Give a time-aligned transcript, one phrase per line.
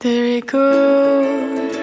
[0.00, 1.76] There he goes.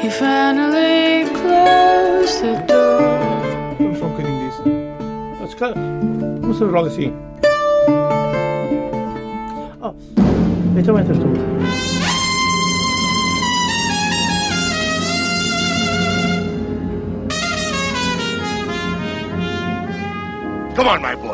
[0.00, 3.00] He finally closed the door.
[3.76, 4.62] Vamos só um bocadinho disso.
[5.42, 7.12] Ah, se calhar, Vamos fazer logo assim.
[9.82, 9.94] Oh,
[10.78, 11.26] então entra tu.
[20.76, 21.33] Come on, my boy.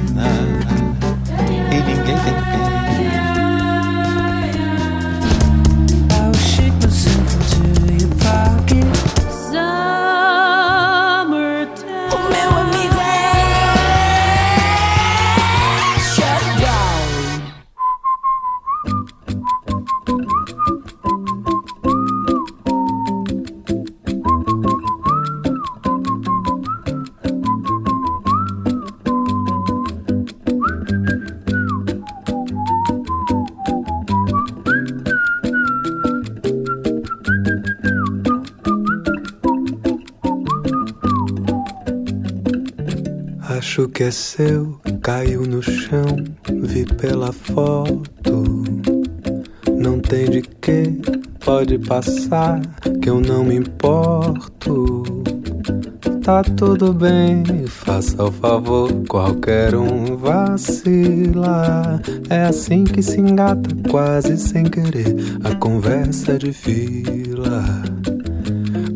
[44.09, 46.05] Seu, caiu no chão,
[46.63, 48.63] vi pela foto.
[49.77, 50.99] Não tem de que,
[51.43, 52.61] pode passar,
[53.01, 55.03] que eu não me importo.
[56.23, 62.01] Tá tudo bem, faça o favor, qualquer um vacila.
[62.29, 67.83] É assim que se engata, quase sem querer, a conversa de fila.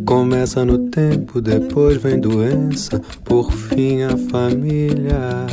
[0.05, 5.47] Começa no tempo, depois vem doença, por fim a família.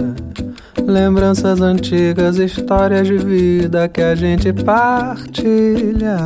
[0.86, 6.18] Lembranças antigas, histórias de vida que a gente partilha.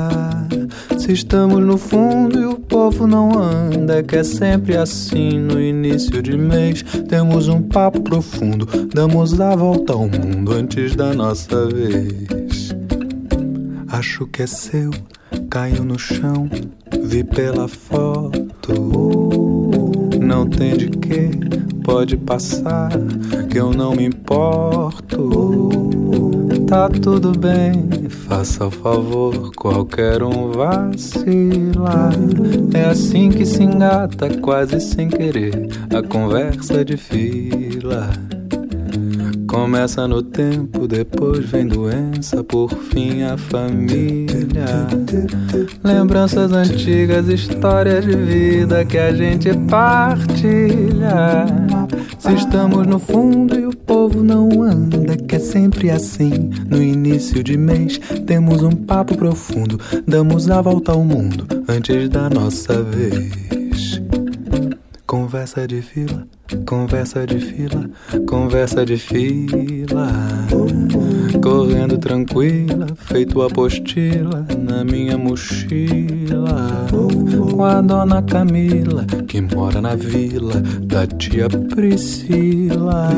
[0.98, 6.20] Se estamos no fundo e o povo não anda, que é sempre assim no início
[6.20, 6.82] de mês.
[7.08, 12.74] Temos um papo profundo, damos a volta ao mundo antes da nossa vez.
[13.88, 14.90] Acho que é seu,
[15.50, 16.48] caiu no chão,
[17.02, 18.50] vi pela foto.
[20.20, 21.30] Não tem de que,
[21.84, 22.90] pode passar,
[23.50, 25.68] que eu não me importo.
[26.66, 32.10] Tá tudo bem, faça o favor, qualquer um vacila.
[32.74, 38.10] É assim que se engata, quase sem querer, a conversa de fila.
[39.56, 44.86] Começa no tempo, depois vem doença, por fim a família.
[45.82, 51.46] Lembranças antigas, histórias de vida que a gente partilha.
[52.18, 56.50] Se estamos no fundo e o povo não anda, que é sempre assim.
[56.68, 62.28] No início de mês, temos um papo profundo, damos a volta ao mundo antes da
[62.28, 63.55] nossa vez.
[65.06, 66.26] Conversa de fila,
[66.66, 67.88] conversa de fila,
[68.26, 70.10] conversa de fila.
[71.40, 76.88] Correndo tranquila, feito apostila na minha mochila.
[76.90, 83.08] Com a dona Camila, que mora na vila da tia Priscila.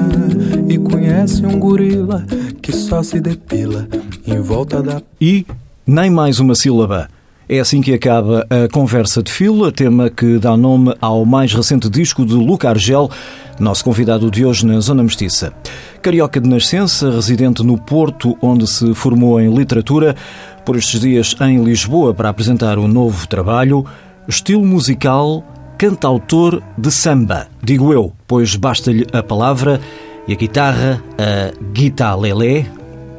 [0.69, 2.23] E conhece um gorila
[2.61, 3.89] que só se depila
[4.27, 5.47] em volta da E
[5.87, 7.09] nem mais uma sílaba.
[7.51, 11.89] É assim que acaba a conversa de fila, tema que dá nome ao mais recente
[11.89, 13.11] disco de Luca Argel,
[13.59, 15.55] nosso convidado de hoje na Zona Mestiça.
[16.03, 20.15] Carioca de nascença, residente no Porto, onde se formou em literatura,
[20.63, 23.83] por estes dias em Lisboa para apresentar um novo trabalho,
[24.29, 25.43] estilo musical,
[25.79, 27.47] cantautor de samba.
[27.63, 29.81] Digo eu, pois basta-lhe a palavra
[30.27, 32.29] e a guitarra, a guitarra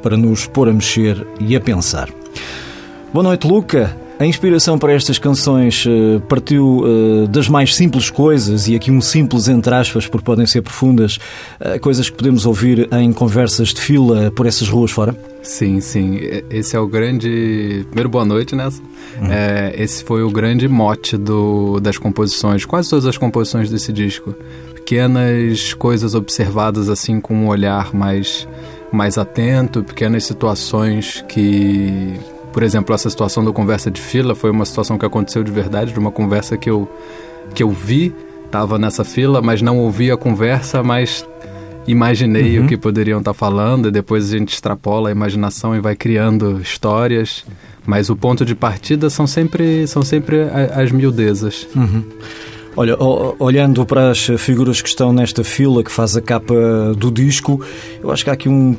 [0.03, 2.09] para nos pôr a mexer e a pensar.
[3.11, 3.97] Boa noite, Luca.
[4.19, 9.00] A inspiração para estas canções eh, partiu eh, das mais simples coisas, e aqui um
[9.00, 11.18] simples entre aspas, porque podem ser profundas,
[11.57, 15.16] eh, coisas que podemos ouvir em conversas de fila por essas ruas fora?
[15.41, 16.19] Sim, sim.
[16.50, 17.85] Esse é o grande.
[17.85, 18.84] Primeiro, boa noite, Nelson.
[19.29, 24.35] É, esse foi o grande mote do, das composições, quase todas as composições desse disco.
[24.75, 28.46] Pequenas coisas observadas assim com um olhar mais,
[28.91, 32.20] mais atento, pequenas situações que.
[32.59, 35.94] Por exemplo, essa situação da conversa de fila foi uma situação que aconteceu de verdade,
[35.94, 36.91] de uma conversa que eu,
[37.56, 38.14] que eu vi,
[38.46, 41.26] estava nessa fila, mas não ouvi a conversa, mas
[41.88, 42.66] imaginei Uhum.
[42.66, 46.59] o que poderiam estar falando, e depois a gente extrapola a imaginação e vai criando
[46.59, 47.46] histórias.
[47.85, 50.40] Mas o ponto de partida são sempre, são sempre
[50.76, 51.66] as miudezas.
[52.75, 52.95] Olha,
[53.39, 56.53] olhando para as figuras que estão nesta fila que faz a capa
[56.95, 57.61] do disco,
[58.01, 58.73] eu acho que há aqui um.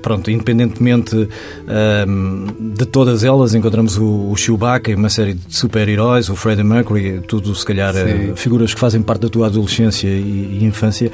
[0.00, 1.28] Pronto, independentemente
[1.66, 6.64] ahm, de todas elas, encontramos o, o Chewbacca e uma série de super-heróis, o Freddie
[6.64, 8.36] Mercury, tudo se calhar eh, Sim.
[8.36, 11.10] figuras que fazem parte da tua adolescência e, e infância.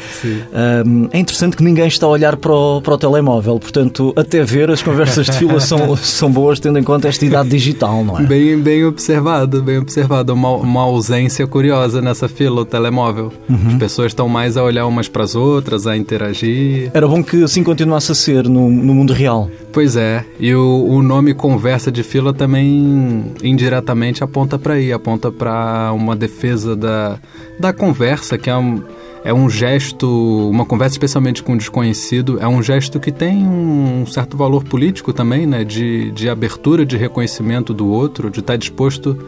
[0.52, 4.42] Ahm, é interessante que ninguém está a olhar para o, para o telemóvel, portanto, até
[4.44, 8.19] ver as conversas de fila são, são boas, tendo em conta esta idade digital, não
[8.19, 8.22] é?
[8.22, 10.32] Bem, bem observado, bem observado.
[10.32, 13.31] Uma, uma ausência curiosa nessa fila, o telemóvel.
[13.69, 16.91] As pessoas estão mais a olhar umas para as outras, a interagir.
[16.94, 19.50] Era bom que assim continuasse a ser no, no mundo real.
[19.73, 25.31] Pois é, e o, o nome conversa de fila também indiretamente aponta para aí, aponta
[25.31, 27.19] para uma defesa da,
[27.61, 28.82] da conversa, que é um,
[29.25, 34.06] é um gesto, uma conversa especialmente com um desconhecido, é um gesto que tem um
[34.06, 39.19] certo valor político também, né, de, de abertura, de reconhecimento do outro, de estar disposto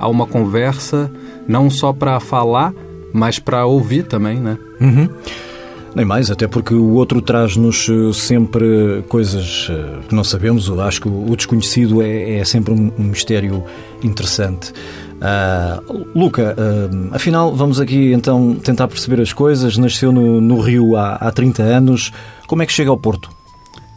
[0.00, 1.10] a uma conversa,
[1.46, 2.72] não só para falar,
[3.12, 4.58] mas para ouvir também, né?
[4.80, 5.08] Uhum.
[5.94, 10.68] Nem mais, até porque o outro traz-nos eh, sempre coisas eh, que não sabemos.
[10.68, 13.64] Eu acho que o desconhecido é, é sempre um, um mistério
[14.02, 14.72] interessante.
[15.20, 15.82] Ah,
[16.14, 19.76] Luca, ah, afinal, vamos aqui então tentar perceber as coisas.
[19.76, 22.12] Nasceu no, no Rio há, há 30 anos.
[22.46, 23.30] Como é que chega ao Porto?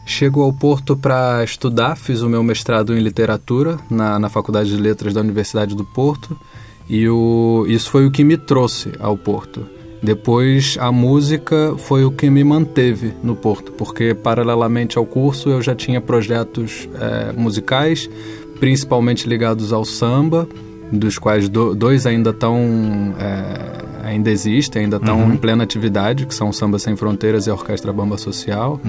[0.06, 4.76] Chego ao Porto para estudar, fiz o meu mestrado em literatura na, na Faculdade de
[4.76, 6.38] Letras da Universidade do Porto
[6.88, 9.66] e o, isso foi o que me trouxe ao Porto.
[10.02, 15.62] Depois, a música foi o que me manteve no Porto, porque paralelamente ao curso eu
[15.62, 18.10] já tinha projetos eh, musicais,
[18.60, 20.46] principalmente ligados ao samba,
[20.98, 22.56] dos quais do- dois ainda estão
[23.18, 27.50] é, ainda existem, ainda estão em plena atividade, que são o Samba Sem Fronteiras e
[27.50, 28.80] a Orquestra Bamba Social.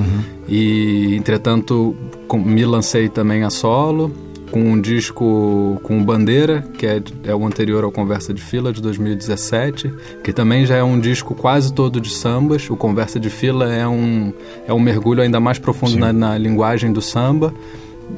[0.47, 1.95] E, entretanto,
[2.27, 4.11] com- me lancei também a solo,
[4.51, 8.81] com um disco com Bandeira, que é, é o anterior ao Conversa de Fila, de
[8.81, 9.91] 2017,
[10.23, 12.69] que também já é um disco quase todo de sambas.
[12.69, 14.31] O Conversa de Fila é um,
[14.67, 17.53] é um mergulho ainda mais profundo na, na linguagem do samba.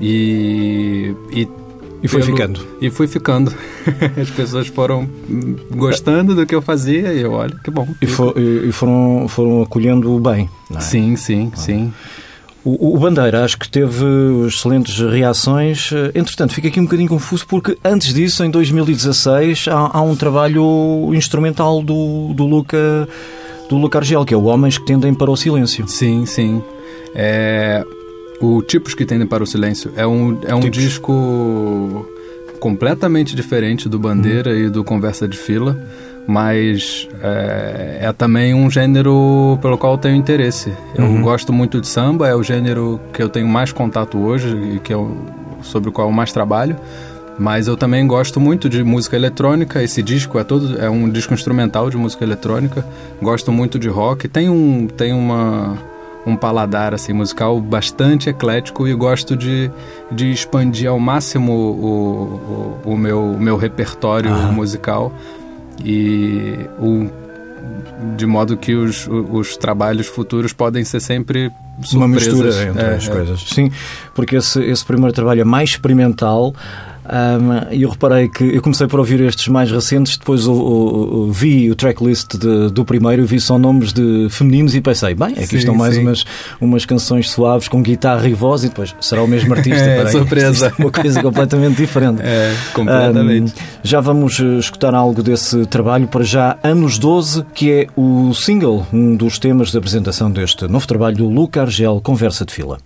[0.01, 1.47] E, e
[2.03, 2.59] E foi pelo- ficando.
[2.81, 3.53] E fui ficando.
[4.21, 5.09] As pessoas foram
[5.71, 7.87] gostando do que eu fazia e eu, olha, que bom.
[8.01, 10.49] E, fo- e- foram, foram acolhendo bem.
[10.75, 10.79] é?
[10.79, 11.91] Sim, sim, sim.
[12.63, 14.05] O, o Bandeira acho que teve
[14.45, 15.89] excelentes reações.
[15.93, 20.15] Eh, Entretanto, fico aqui um bocadinho confuso porque antes disso, em 2016, há, há um
[20.17, 23.07] trabalho instrumental do, do Luca
[23.69, 25.87] do Luca Argel, que é o Homens que Tendem para o Silêncio.
[25.87, 26.61] Sim, sim.
[27.15, 27.83] É,
[28.39, 30.77] o Tipos que Tendem para o Silêncio é um, é um Tipos.
[30.77, 32.05] disco
[32.59, 35.79] completamente diferente do Bandeira e do Conversa de Fila,
[36.27, 40.73] mas é, é também um gênero pelo qual eu tenho interesse.
[40.95, 44.79] Eu gosto muito de samba, é o gênero que eu tenho mais contato hoje e
[44.79, 45.15] que eu,
[45.61, 46.75] sobre o qual eu mais trabalho.
[47.39, 49.81] Mas eu também gosto muito de música eletrônica.
[49.83, 52.83] Esse disco é todo é um disco instrumental de música eletrônica.
[53.21, 54.27] Gosto muito de rock.
[54.27, 55.77] Tem um tem uma
[56.27, 59.71] um paladar assim musical bastante eclético e gosto de,
[60.11, 65.11] de expandir ao máximo o, o, o meu o meu repertório musical
[65.83, 67.09] e o
[68.15, 71.51] de modo que os, os trabalhos futuros podem ser sempre
[71.93, 72.33] Uma surpresas.
[72.33, 73.11] mistura entre É, as é.
[73.11, 73.41] coisas.
[73.41, 73.71] Sim,
[74.13, 76.53] porque esse, esse primeiro trabalho é mais experimental.
[77.71, 81.31] E eu reparei que eu comecei por ouvir estes mais recentes, depois o- o- o-
[81.31, 85.47] vi o tracklist de- do primeiro, vi só nomes de femininos e pensei, bem, aqui
[85.47, 86.01] Sim, estão mais sim.
[86.01, 86.25] umas,
[86.59, 89.77] umas canções suaves com guitarra e voz e depois será o mesmo artista.
[89.87, 90.73] É, Peraí, surpresa.
[90.77, 92.21] é uma coisa completamente diferente.
[92.27, 93.53] É, completamente.
[93.53, 98.33] Ahm, já vamos eh, escutar algo desse trabalho para já Anos 12, que é o
[98.33, 102.77] single, um dos temas de apresentação deste novo trabalho do Luca Argel, Conversa de Fila.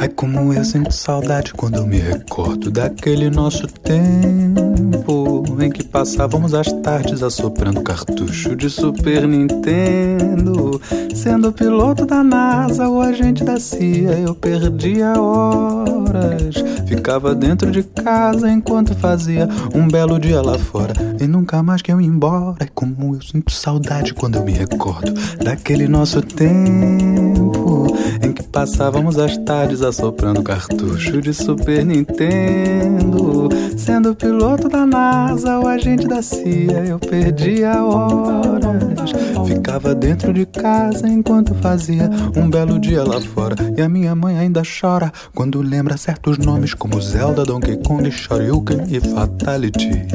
[0.00, 6.54] Ai, como eu sinto saudade quando eu me recordo daquele nosso tempo em que passávamos
[6.54, 10.80] as tardes assoprando cartucho de Super Nintendo.
[11.14, 16.54] Sendo piloto da NASA ou agente da CIA, eu perdia horas.
[16.86, 20.94] Ficava dentro de casa enquanto fazia um belo dia lá fora.
[21.20, 22.54] E nunca mais que eu embora.
[22.60, 25.12] Ai, como eu sinto saudade quando eu me recordo
[25.42, 27.27] daquele nosso tempo
[28.22, 33.48] em que passávamos as tardes assoprando cartucho de Super Nintendo.
[33.76, 39.12] Sendo piloto da NASA ou agente da CIA, eu perdia horas.
[39.46, 43.56] Ficava dentro de casa enquanto fazia um belo dia lá fora.
[43.76, 48.84] E a minha mãe ainda chora quando lembra certos nomes como Zelda, Donkey Kong, Shoryuken
[48.90, 50.06] e Fatality.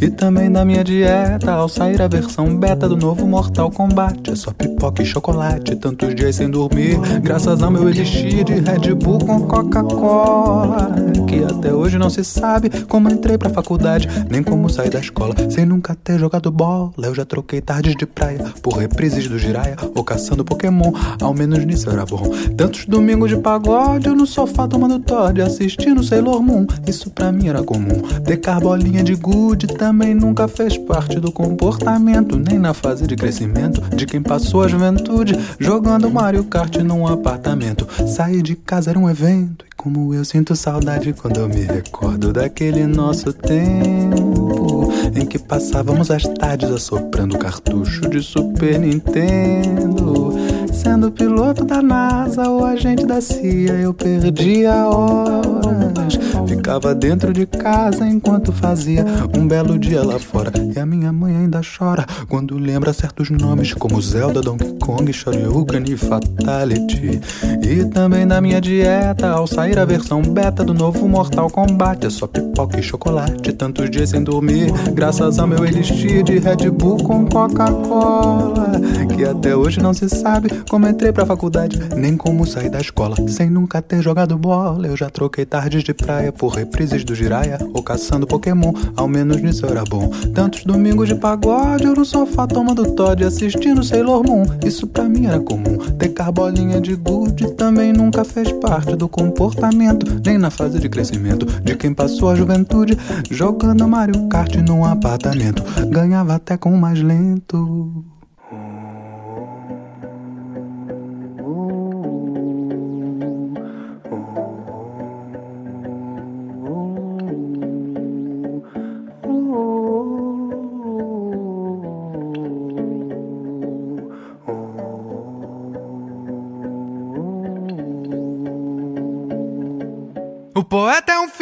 [0.00, 4.30] E também da minha dieta, ao sair a versão beta do novo Mortal Kombat.
[4.30, 6.98] É só pipoca e chocolate, tantos dias sem dormir.
[7.22, 10.94] Graças ao meu elixir de Red Bull com Coca-Cola.
[11.28, 15.34] Que até hoje não se sabe como entrei pra faculdade, nem como saí da escola.
[15.50, 19.76] Sem nunca ter jogado bola, eu já troquei tardes de praia por reprises do Jiraya
[19.94, 20.92] ou caçando Pokémon.
[21.20, 22.22] Ao menos nisso era bom.
[22.56, 26.66] Tantos domingos de pagode, no sofá tomando Todd, assistindo Sailor Moon.
[26.86, 28.00] Isso pra mim era comum.
[28.24, 33.80] Decar bolinha de gude também nunca fez parte do comportamento, nem na fase de crescimento
[33.94, 37.86] de quem passou a juventude jogando Mario Kart num apartamento.
[38.06, 39.64] Sair de casa era um evento.
[39.66, 46.10] E como eu sinto saudade quando eu me recordo daquele nosso tempo em que passávamos
[46.10, 50.34] as tardes assoprando cartucho de Super Nintendo.
[50.72, 56.18] Sendo piloto da NASA ou agente da CIA, eu perdia horas.
[56.46, 59.04] Ficava dentro de casa enquanto fazia
[59.36, 60.52] um belo dia lá fora.
[60.74, 65.84] E a minha mãe ainda chora quando lembra certos nomes, como Zelda, Donkey Kong, Shoryuken
[65.88, 67.20] e Fatality.
[67.62, 72.06] E também da minha dieta, ao sair a versão beta do novo Mortal Kombat.
[72.06, 74.72] É só pipoca e chocolate, tantos dias sem dormir.
[74.92, 78.72] Graças ao meu elixir de Red Bull com Coca-Cola.
[79.14, 83.16] Que até hoje não se sabe como entrei pra faculdade, nem como saí da escola.
[83.28, 87.58] Sem nunca ter jogado bola, eu já troquei tardes de praia por reprises do Jiraya
[87.72, 88.72] ou caçando Pokémon.
[88.96, 90.08] Ao menos nisso era bom.
[90.34, 94.44] Tantos domingos de pagode, eu no sofá tomando Todd, assistindo Sailor Moon.
[94.64, 95.76] Isso pra mim era comum.
[95.98, 101.46] Ter carbolinha de good também nunca fez parte do comportamento, nem na fase de crescimento
[101.62, 102.96] de quem passou a juventude
[103.30, 105.62] jogando Mario Kart num apartamento.
[105.88, 108.04] Ganhava até com o mais lento.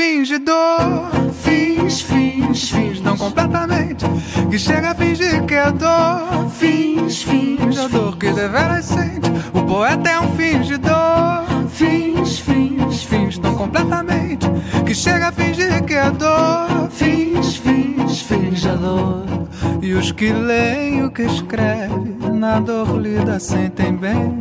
[0.09, 1.11] Um fingidor.
[1.43, 4.07] Fins, fins, fins, não completamente.
[4.51, 6.49] Que chega a fingir que é dor.
[6.51, 9.29] Fins, fins, a dor que deveras sente.
[9.53, 11.45] O poeta é um fingidor.
[11.71, 14.47] Fins, fins, fins, não completamente.
[14.87, 16.89] Que chega a fingir que é dor.
[16.91, 19.49] Fins, fins, fins, a dor.
[19.83, 24.41] E os que leem o que escreve, na dor lida sentem bem.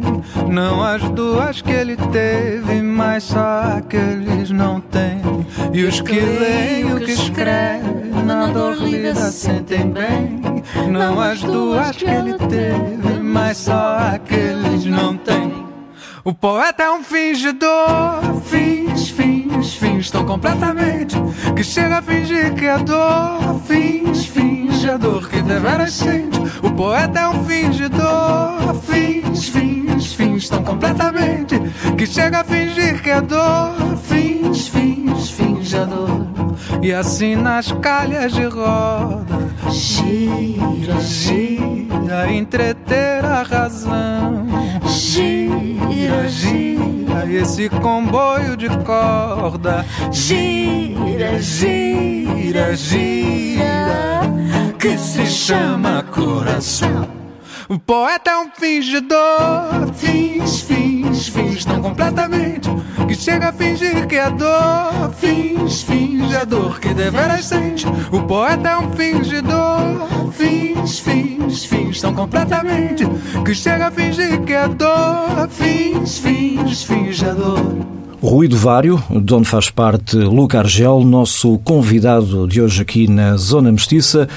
[0.50, 5.27] Não as duas que ele teve, mas só aqueles não têm.
[5.74, 10.42] E os que leem o que escreve, na dor lida sentem bem.
[10.90, 15.68] Não as duas que ele teve, mas só aqueles não têm.
[16.24, 21.16] O poeta é um fingidor, fins, fins, fins, tão completamente
[21.56, 26.38] que chega a fingir que é dor, fins, fins, a dor que deveras sente.
[26.62, 31.56] O poeta é um fingidor, fins, fins, fins, tão completamente
[31.98, 34.97] que chega a fingir que é dor, fins, fins,
[35.68, 36.28] fins, a dor.
[36.82, 44.48] E assim nas calhas de roda, gira, gira, entreter a razão,
[44.86, 54.22] gira, gira, esse comboio de corda, gira, gira, gira,
[54.80, 57.27] que se chama coração.
[57.70, 62.70] O poeta é um fingidor, fins, fins, fins, não completamente.
[63.06, 67.86] Que chega a fingir que é dor, fins, fins, a dor que deveras sente.
[68.10, 73.04] O poeta é um fingidor, fins, fins, fins, tão completamente.
[73.44, 77.86] Que chega a fingir que é dor, fins, fins, fins, a dor.
[78.24, 83.74] Ruído Vário, de onde faz parte Luca Argel, nosso convidado de hoje aqui na Zona
[83.74, 84.30] Mestiça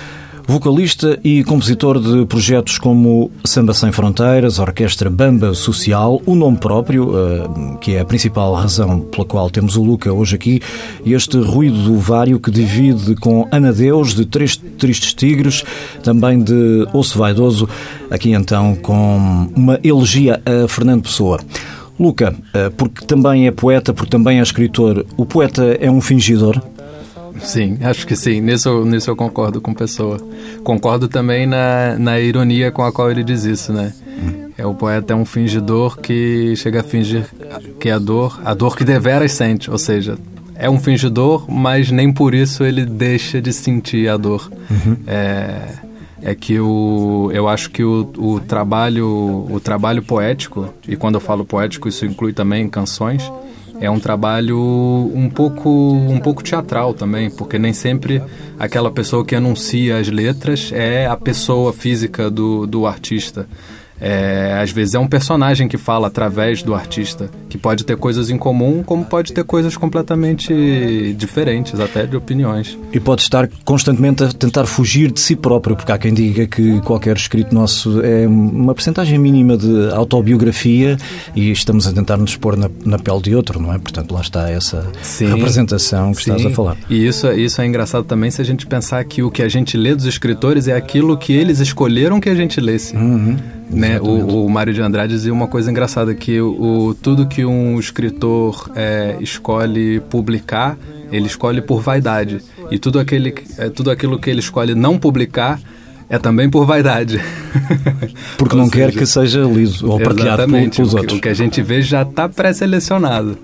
[0.50, 7.12] vocalista e compositor de projetos como Samba Sem Fronteiras, Orquestra Bamba Social, o nome próprio,
[7.16, 10.60] eh, que é a principal razão pela qual temos o Luca hoje aqui,
[11.04, 15.62] e este ruído do vário que divide com Anadeus, de Três Tristes Tigres,
[16.02, 17.68] também de Osso Vaidoso,
[18.10, 21.38] aqui então com uma elegia a Fernando Pessoa.
[21.98, 26.60] Luca, eh, porque também é poeta, porque também é escritor, o poeta é um fingidor?
[27.40, 28.40] Sim, acho que sim.
[28.40, 30.18] Nisso, nisso eu concordo com Pessoa.
[30.64, 33.92] Concordo também na, na ironia com a qual ele diz isso, né?
[34.60, 37.26] É, o poeta é um fingidor que chega a fingir
[37.78, 40.18] que é a dor, a dor que deveras sente, ou seja,
[40.54, 44.50] é um fingidor, mas nem por isso ele deixa de sentir a dor.
[44.70, 44.96] Uhum.
[45.06, 45.62] É,
[46.22, 51.20] é que o, eu acho que o, o, trabalho o trabalho poético, e quando eu
[51.20, 53.22] falo poético isso inclui também canções,
[53.80, 54.58] é um trabalho
[55.14, 58.22] um pouco, um pouco teatral também, porque nem sempre
[58.58, 63.48] aquela pessoa que anuncia as letras é a pessoa física do, do artista.
[64.00, 68.30] É, às vezes é um personagem que fala através do artista, que pode ter coisas
[68.30, 72.78] em comum, como pode ter coisas completamente diferentes, até de opiniões.
[72.92, 76.80] E pode estar constantemente a tentar fugir de si próprio, porque há quem diga que
[76.80, 80.96] qualquer escrito nosso é uma percentagem mínima de autobiografia
[81.34, 83.78] e estamos a tentar nos pôr na, na pele de outro, não é?
[83.78, 86.30] Portanto, lá está essa Sim, representação que sim.
[86.30, 86.76] estás a falar.
[86.88, 89.76] E isso, isso é engraçado também se a gente pensar que o que a gente
[89.76, 92.96] lê dos escritores é aquilo que eles escolheram que a gente lesse.
[93.70, 94.00] Né?
[94.00, 98.70] O, o Mário de Andrade dizia uma coisa engraçada, que o, tudo que um escritor
[98.74, 100.76] é, escolhe publicar,
[101.12, 102.42] ele escolhe por vaidade.
[102.70, 105.60] E tudo, aquele, é, tudo aquilo que ele escolhe não publicar
[106.08, 107.20] é também por vaidade.
[108.36, 111.18] Porque não quer seja, que seja lido ou partilhado pelos o, que, outros.
[111.18, 113.38] o que a gente vê já está pré-selecionado.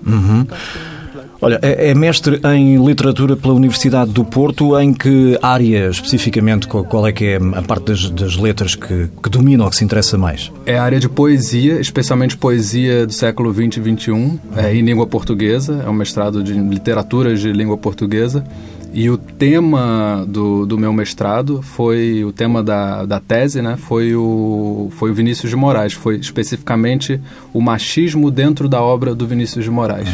[1.41, 4.77] Olha, é é mestre em literatura pela Universidade do Porto.
[4.79, 6.67] Em que área especificamente?
[6.67, 9.85] Qual é que é a parte das, das letras que, que domina ou que se
[9.85, 10.51] interessa mais?
[10.65, 15.05] É a área de poesia, especialmente poesia do século XX e XXI, é, em língua
[15.05, 15.83] portuguesa.
[15.85, 18.43] É um mestrado de literatura de língua portuguesa.
[18.93, 24.15] E o tema do, do meu mestrado foi, o tema da, da tese, né, foi
[24.15, 25.93] o, foi o Vinícius de Moraes.
[25.93, 27.21] Foi especificamente
[27.53, 30.09] o machismo dentro da obra do Vinícius de Moraes.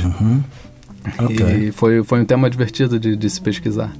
[1.20, 1.46] Ok.
[1.46, 3.92] E foi, foi um tema divertido de, de se pesquisar.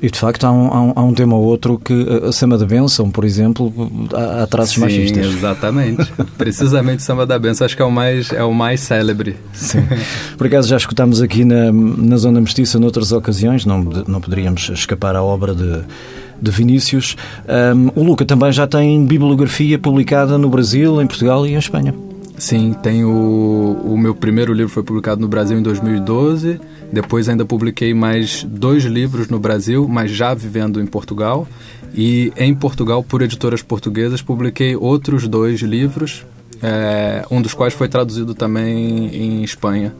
[0.00, 1.92] E de facto há um, há um, há um tema ou outro que
[2.24, 3.72] a a Sema da Benção, por exemplo,
[4.12, 5.26] há, há traços Sim, machistas.
[5.26, 6.12] exatamente.
[6.36, 9.36] Precisamente Samba da Benção, acho que é o mais, é o mais célebre.
[9.52, 9.84] Sim.
[10.36, 15.14] Por acaso já escutámos aqui na, na Zona Mestiça noutras ocasiões, não, não poderíamos escapar
[15.14, 15.82] à obra de,
[16.40, 17.16] de Vinícius.
[17.46, 21.94] Ahm, o Luca também já tem bibliografia publicada no Brasil, em Portugal e em Espanha.
[22.42, 26.60] Sim, tem o, o meu primeiro livro foi publicado no Brasil em 2012.
[26.92, 31.46] Depois ainda publiquei mais dois livros no Brasil, mas já vivendo em Portugal.
[31.94, 36.26] E em Portugal, por editoras portuguesas, publiquei outros dois livros,
[36.60, 39.94] é, um dos quais foi traduzido também em Espanha.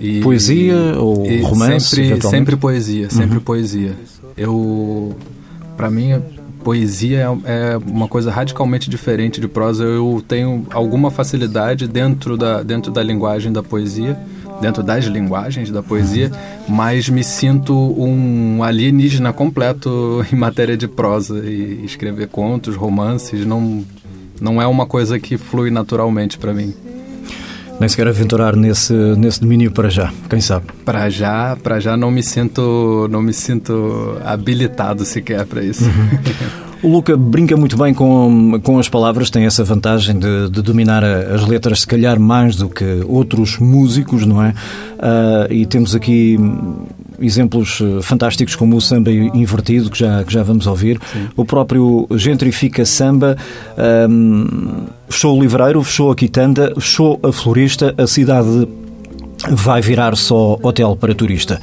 [0.00, 2.14] E- Poesia ou e romance, Sempre?
[2.14, 2.30] Uhum.
[2.30, 3.92] sempre poesia, sempre poesia.
[4.36, 5.14] Eu,
[5.76, 6.20] para mim,
[6.62, 9.84] poesia é, é uma coisa radicalmente diferente de prosa.
[9.84, 14.18] Eu tenho alguma facilidade dentro da, dentro da linguagem da poesia,
[14.60, 16.30] dentro das linguagens da poesia,
[16.68, 23.84] mas me sinto um alienígena completo em matéria de prosa e escrever contos, romances não
[24.40, 26.74] não é uma coisa que flui naturalmente para mim.
[27.80, 30.66] Nem sequer aventurar nesse, nesse domínio para já, quem sabe.
[30.84, 35.84] Para já, para já não me sinto, não me sinto habilitado sequer para isso.
[36.82, 41.04] O Luca brinca muito bem com, com as palavras, tem essa vantagem de, de dominar
[41.04, 44.54] as letras, se calhar mais do que outros músicos, não é?
[44.98, 46.38] Ah, e temos aqui
[47.20, 50.98] exemplos eh, fantásticos como o samba invertido, que já, que já vamos ouvir.
[51.36, 53.36] O próprio Gentrifica Samba
[54.08, 58.68] hum, fechou o Livreiro, fechou a Quitanda, fechou a Florista, a cidade
[59.48, 61.58] vai virar só hotel para turista.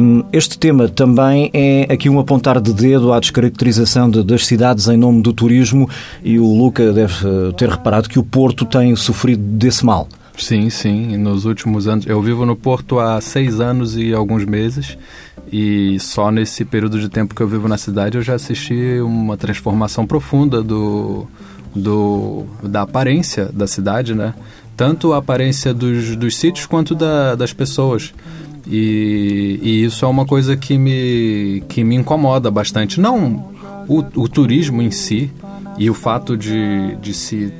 [0.00, 4.86] Hum, este tema também é aqui um apontar de dedo à descaracterização de- das cidades
[4.88, 5.88] em nome do turismo
[6.22, 10.06] e o Luca deve eh, ter reparado que o Porto tem sofrido desse mal.
[10.38, 11.16] Sim, sim.
[11.16, 14.96] Nos últimos anos, eu vivo no Porto há seis anos e alguns meses
[15.50, 19.36] e só nesse período de tempo que eu vivo na cidade eu já assisti uma
[19.36, 21.26] transformação profunda do,
[21.74, 24.34] do da aparência da cidade, né?
[24.76, 28.12] Tanto a aparência dos, dos sítios quanto da, das pessoas.
[28.66, 33.00] E, e isso é uma coisa que me, que me incomoda bastante.
[33.00, 33.52] Não
[33.88, 35.30] o, o turismo em si
[35.78, 37.52] e o fato de, de se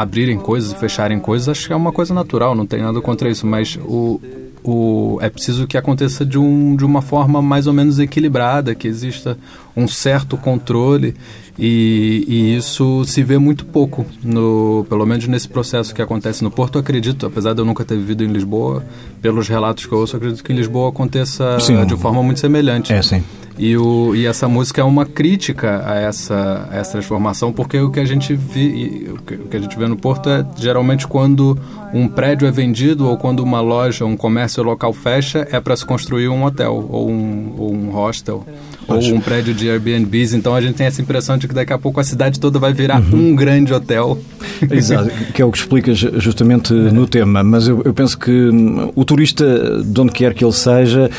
[0.00, 3.28] abrirem coisas e fecharem coisas, acho que é uma coisa natural, não tem nada contra
[3.28, 4.20] isso, mas o,
[4.62, 8.86] o, é preciso que aconteça de, um, de uma forma mais ou menos equilibrada, que
[8.86, 9.38] exista
[9.76, 11.14] um certo controle
[11.58, 16.50] e, e isso se vê muito pouco, no, pelo menos nesse processo que acontece no
[16.50, 16.78] Porto.
[16.78, 18.84] Acredito, apesar de eu nunca ter vivido em Lisboa,
[19.20, 21.84] pelos relatos que eu ouço, acredito que em Lisboa aconteça Sim.
[21.84, 22.92] de forma muito semelhante.
[22.92, 23.22] É, sim.
[23.58, 27.90] E, o, e essa música é uma crítica a essa, a essa transformação, porque o
[27.90, 31.58] que a gente e o que, a gente vê no Porto é geralmente quando
[31.92, 35.84] um prédio é vendido ou quando uma loja, um comércio local fecha, é para se
[35.84, 38.46] construir um hotel ou um, ou um hostel
[38.88, 40.34] ou um prédio de Airbnbs.
[40.34, 42.72] Então a gente tem essa impressão de que daqui a pouco a cidade toda vai
[42.72, 44.18] virar um grande hotel.
[44.70, 48.92] Exato, que é o que explicas justamente no tema, mas eu, eu penso que hum,
[48.94, 51.10] o turista, de onde quer que ele seja,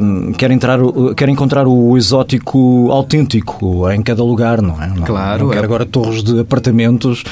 [0.00, 0.78] hum, quer, entrar,
[1.16, 4.88] quer encontrar o exótico autêntico em cada lugar, não é?
[4.88, 5.58] Não, Claro, não é.
[5.58, 7.24] agora torres de apartamentos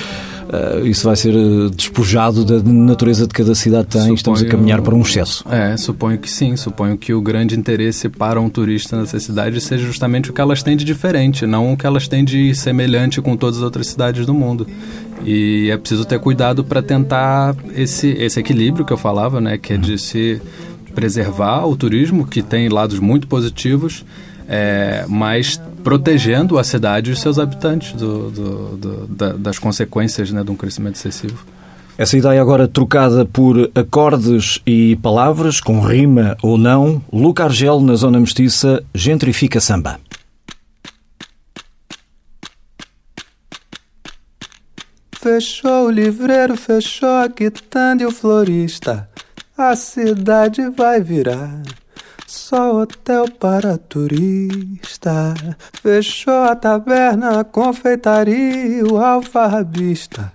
[0.44, 4.00] uh, isso vai ser uh, despojado da natureza de cada cidade tem.
[4.00, 5.44] Suponho, Estamos a caminhar para um excesso.
[5.50, 6.56] É, suponho que sim.
[6.56, 10.62] Suponho que o grande interesse para um turista nessa cidade seja justamente o que elas
[10.62, 14.26] têm de diferente, não o que elas têm de semelhante com todas as outras cidades
[14.26, 14.66] do mundo.
[15.24, 19.56] E é preciso ter cuidado para tentar esse, esse equilíbrio que eu falava, né?
[19.56, 20.40] Que é de se
[20.94, 24.04] preservar o turismo, que tem lados muito positivos,
[24.48, 30.30] é, mas protegendo a cidade e os seus habitantes do, do, do, da, das consequências
[30.30, 31.44] né, de um crescimento excessivo.
[31.96, 37.94] Essa ideia agora trocada por acordes e palavras, com rima ou não, Luca Argel na
[37.94, 40.00] Zona Mestiça gentrifica samba.
[45.24, 49.08] Fechou o livreiro, fechou a quitanda e o florista.
[49.56, 51.62] A cidade vai virar
[52.26, 55.32] só hotel para turista.
[55.80, 60.32] Fechou a taberna, a confeitaria, o alfarrabista.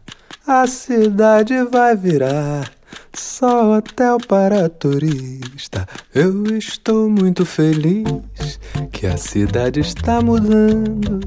[0.48, 2.72] A cidade vai virar
[3.14, 5.86] só hotel para turista.
[6.16, 8.58] Eu estou muito feliz
[8.94, 11.20] que a cidade está mudando.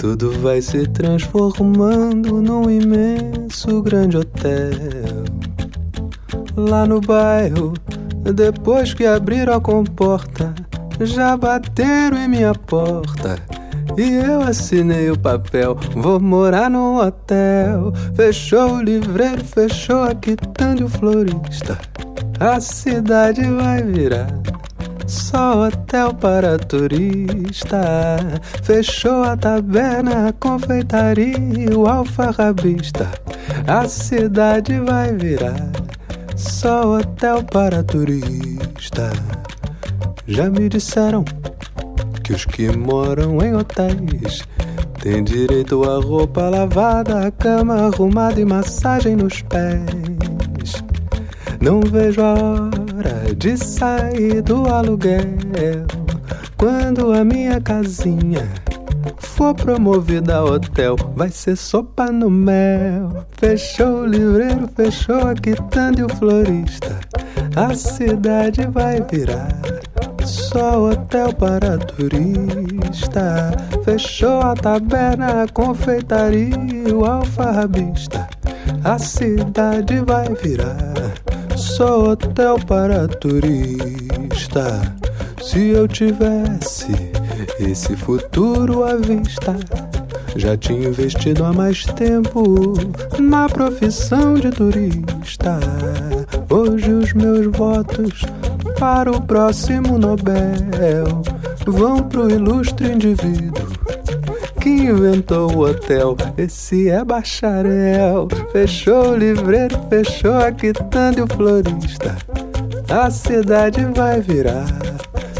[0.00, 5.21] Tudo vai se transformando num imenso grande hotel.
[6.56, 7.72] Lá no bairro
[8.30, 10.54] depois que abriram a comporta,
[11.00, 13.38] já bateram em minha porta.
[13.96, 17.92] E eu assinei o papel, vou morar num hotel.
[18.14, 21.78] Fechou o livreiro, fechou a quitanda e o florista.
[22.38, 24.28] A cidade vai virar
[25.06, 28.16] só hotel para turista.
[28.62, 31.36] Fechou a taberna, a confeitaria
[31.76, 33.10] o alfarrabista.
[33.66, 35.70] A cidade vai virar
[36.42, 39.12] só hotel para turista.
[40.26, 41.24] Já me disseram
[42.24, 44.42] que os que moram em hotéis
[45.00, 50.82] têm direito a roupa lavada, a cama arrumada e massagem nos pés.
[51.60, 55.22] Não vejo a hora de sair do aluguel
[56.56, 58.48] quando a minha casinha
[59.18, 63.26] for promovida a hotel, vai ser sopa no mel.
[63.32, 66.98] Fechou o livreiro, fechou a quitanda e o florista.
[67.54, 69.60] A cidade vai virar
[70.24, 73.52] só hotel para turista.
[73.84, 78.28] Fechou a taberna, a confeitaria e o alfarrabista.
[78.84, 81.12] A cidade vai virar
[81.56, 84.80] só hotel para turista.
[85.42, 87.11] Se eu tivesse
[87.70, 89.56] esse futuro à vista.
[90.36, 92.74] Já tinha investido há mais tempo
[93.18, 95.60] na profissão de turista.
[96.48, 98.22] Hoje os meus votos
[98.78, 101.22] para o próximo Nobel
[101.66, 103.66] vão pro ilustre indivíduo
[104.60, 106.16] que inventou o hotel.
[106.38, 108.28] Esse é bacharel.
[108.52, 112.16] Fechou o livreiro, fechou a quitanda e o florista.
[112.88, 114.81] A cidade vai virar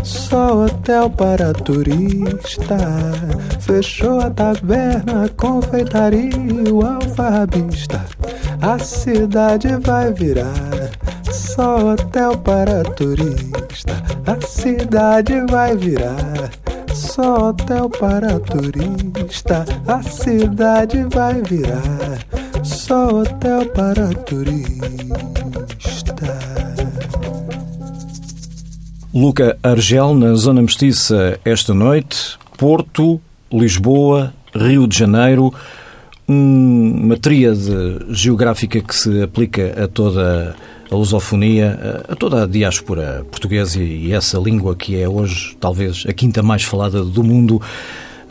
[0.02, 2.76] só hotel para turista.
[3.60, 6.30] Fechou a taberna, a confeitaria
[6.72, 8.04] o alfarrabista.
[8.60, 10.90] A cidade vai virar
[11.30, 14.02] só hotel para turista.
[14.26, 16.50] A cidade vai virar
[16.94, 19.64] só hotel para turista.
[19.86, 22.18] A cidade vai virar
[22.62, 25.11] só hotel para turista.
[29.14, 32.38] Luca Argel, na Zona Mestiça, esta noite.
[32.56, 33.20] Porto,
[33.52, 35.52] Lisboa, Rio de Janeiro.
[36.26, 40.56] uma tríade geográfica que se aplica a toda
[40.90, 46.12] a lusofonia, a toda a diáspora portuguesa e essa língua que é hoje talvez a
[46.14, 47.60] quinta mais falada do mundo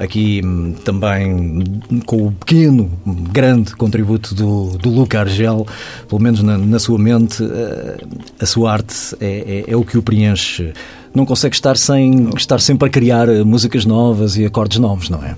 [0.02, 1.64] aqui hum, também
[2.06, 5.68] com o pequeno, grande contributo do, do Luca Argel,
[6.10, 7.98] pelo menos na, na sua mente, eh,
[8.40, 10.74] a sua arte é, é, é, o que o preenche.
[11.14, 15.36] Não consegue estar sem estar sempre a criar músicas novas e acordes novos, não é?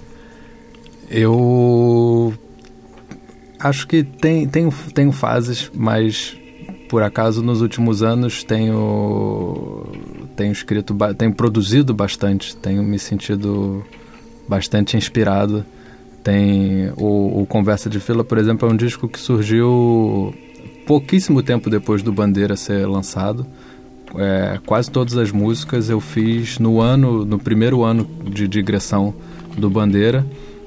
[1.10, 2.34] Eu
[3.60, 6.38] acho que tem, tenho, tenho fases, mas
[6.88, 9.88] por acaso nos últimos anos tenho
[10.36, 13.84] tenho escrito, tenho produzido bastante, tenho me sentido
[14.48, 15.66] bastante inspirado.
[16.24, 20.34] Tem o, o, Conversa de Fila, por exemplo, é um disco que surgiu
[20.86, 23.46] pouquíssimo tempo depois do Bandeira ser lançado.
[24.16, 29.14] É, quase todas as músicas eu fiz no ano, no primeiro ano de digressão
[29.58, 30.26] do Bandeira.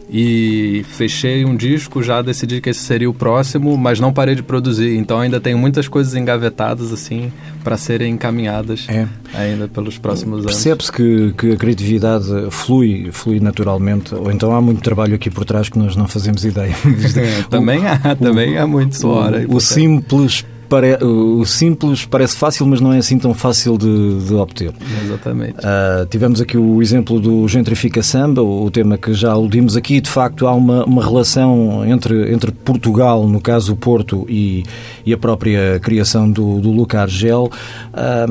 [0.09, 4.43] E fechei um disco, já decidi que esse seria o próximo, mas não parei de
[4.43, 4.97] produzir.
[4.97, 7.33] Então ainda tenho muitas coisas engavetadas assim
[7.65, 9.07] para serem encaminhadas É.
[9.35, 10.53] ainda pelos próximos anos.
[10.53, 15.45] Percebe-se que, que a criatividade flui, flui naturalmente, ou então há muito trabalho aqui por
[15.45, 16.75] trás que nós não fazemos ideia.
[17.51, 19.33] também há, também há muito suor.
[19.49, 24.19] o, o simples pare- o simples parece fácil, mas não é assim tão fácil de,
[24.27, 24.73] de obter.
[25.05, 25.55] Exatamente.
[25.63, 30.01] Ah, tivemos aqui o exemplo do Gentrifica Samba, o tema que já aludimos aqui.
[30.01, 34.65] De facto, há uma, uma relação entre, entre Portugal, no caso o Porto, e,
[35.05, 37.51] e a própria criação do, do Luca Argel.
[37.93, 38.27] Ah,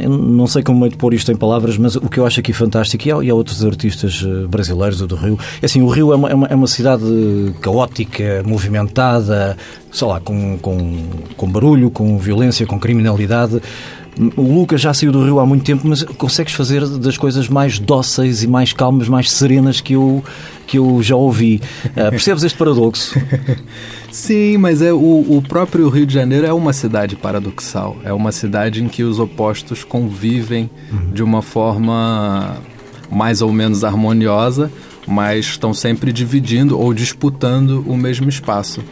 [0.00, 2.40] eu não sei como é de pôr isto em palavras, mas o que eu acho
[2.40, 5.82] aqui fantástico, e há, e há outros artistas eh, brasileiros, o do Rio, é assim,
[5.82, 7.04] o Rio é uma, é uma, é uma cidade
[7.60, 9.56] caótica, movimentada,
[9.90, 11.04] sei lá, com, com,
[11.36, 13.60] com barulho, com violência, com criminalidade.
[14.36, 17.78] O Lucas já saiu do Rio há muito tempo, mas consegues fazer das coisas mais
[17.78, 20.24] dóceis e mais calmas, mais serenas que eu,
[20.66, 21.60] que eu já ouvi.
[21.96, 23.14] Ah, percebes este paradoxo?
[24.10, 27.96] Sim, mas é o, o próprio Rio de Janeiro é uma cidade paradoxal.
[28.02, 30.68] É uma cidade em que os opostos convivem
[31.12, 32.56] de uma forma
[33.10, 34.70] mais ou menos harmoniosa,
[35.06, 38.82] mas estão sempre dividindo ou disputando o mesmo espaço.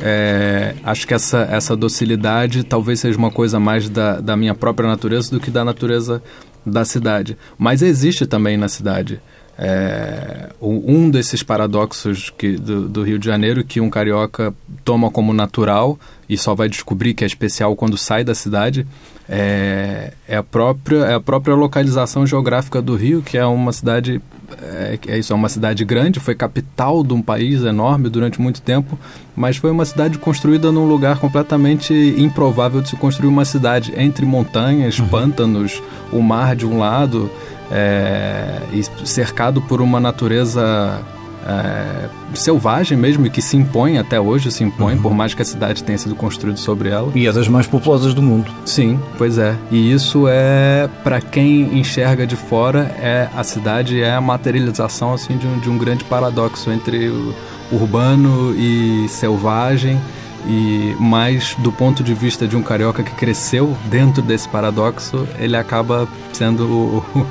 [0.00, 4.88] É, acho que essa, essa docilidade talvez seja uma coisa mais da, da minha própria
[4.88, 6.22] natureza do que da natureza
[6.64, 7.36] da cidade.
[7.56, 9.20] Mas existe também na cidade.
[9.58, 14.52] É, um desses paradoxos que, do, do, Rio de Janeiro que um carioca
[14.84, 18.86] toma como natural e só vai descobrir que é especial quando sai da cidade
[19.28, 24.20] é, é a, própria, é a própria localização geográfica do Rio, que é uma cidade
[24.62, 28.62] é, é, isso, é uma cidade grande, foi capital de um país enorme durante muito
[28.62, 28.98] tempo,
[29.34, 34.24] mas foi uma cidade construída num lugar completamente improvável de se construir uma cidade entre
[34.24, 35.08] montanhas, uhum.
[35.08, 37.30] pântanos, o mar de um lado,
[37.70, 41.02] é, e cercado por uma natureza
[41.46, 45.02] é, selvagem mesmo e que se impõe até hoje, se impõe, uhum.
[45.02, 47.10] por mais que a cidade tenha sido construída sobre ela.
[47.14, 48.50] E é das mais populosas do mundo.
[48.64, 49.54] Sim, pois é.
[49.70, 55.36] E isso é, para quem enxerga de fora, é a cidade é a materialização assim
[55.36, 57.34] de um, de um grande paradoxo entre o
[57.70, 60.00] urbano e selvagem.
[60.48, 65.56] E mais do ponto de vista de um carioca que cresceu dentro desse paradoxo, ele
[65.56, 67.26] acaba sendo o, o,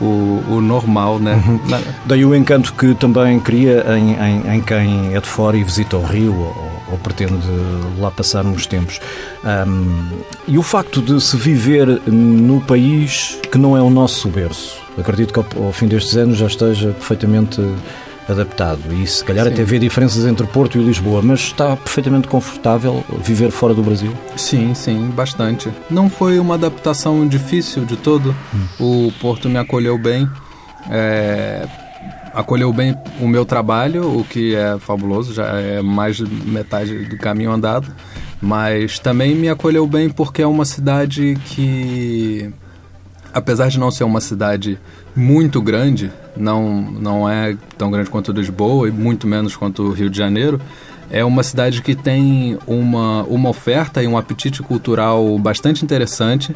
[0.00, 1.42] o normal, né?
[1.46, 1.60] Uhum.
[2.06, 5.96] Daí o encanto que também cria em, em, em, quem é de fora e visita
[5.96, 7.46] o Rio ou, ou pretende
[7.98, 9.00] lá passar uns tempos.
[9.44, 10.08] Um,
[10.46, 14.78] e o facto de se viver no país que não é o nosso berço.
[14.96, 17.60] Acredito que ao, ao fim destes anos já esteja perfeitamente
[18.28, 19.52] adaptado e se calhar Sim.
[19.52, 24.12] até vê diferenças entre Porto e Lisboa, mas está perfeitamente confortável viver fora do Brasil?
[24.36, 25.70] Sim, sim, bastante.
[25.90, 28.34] Não foi uma adaptação difícil de todo.
[28.54, 29.06] Hum.
[29.08, 30.28] O Porto me acolheu bem.
[30.90, 31.66] É,
[32.32, 37.16] acolheu bem o meu trabalho, o que é fabuloso, já é mais de metade do
[37.16, 37.92] caminho andado.
[38.40, 42.52] Mas também me acolheu bem porque é uma cidade que
[43.38, 44.78] apesar de não ser uma cidade
[45.14, 50.10] muito grande, não, não é tão grande quanto Lisboa e muito menos quanto o Rio
[50.10, 50.60] de Janeiro,
[51.10, 56.54] é uma cidade que tem uma, uma oferta e um apetite cultural bastante interessante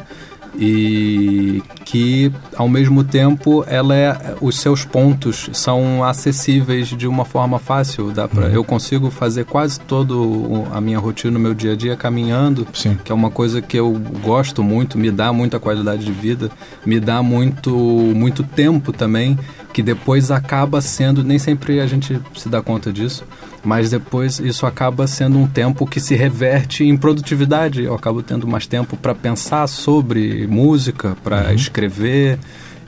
[0.57, 7.57] e que ao mesmo tempo ela é, os seus pontos são acessíveis de uma forma
[7.57, 8.51] fácil dá pra, uhum.
[8.51, 12.97] eu consigo fazer quase todo a minha rotina no meu dia a dia caminhando Sim.
[13.03, 13.91] que é uma coisa que eu
[14.23, 16.51] gosto muito me dá muita qualidade de vida
[16.85, 19.37] me dá muito muito tempo também
[19.73, 23.25] que depois acaba sendo nem sempre a gente se dá conta disso
[23.63, 27.83] mas depois isso acaba sendo um tempo que se reverte em produtividade.
[27.83, 31.53] Eu acabo tendo mais tempo para pensar sobre música, para uhum.
[31.53, 32.37] escrever